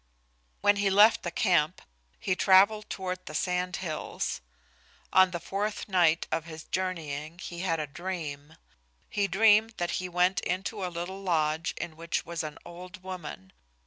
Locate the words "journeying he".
6.63-7.59